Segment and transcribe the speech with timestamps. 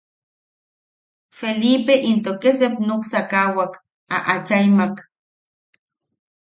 [1.39, 3.73] Felipe into ke sep nuksakawak
[4.15, 4.95] a achaimak.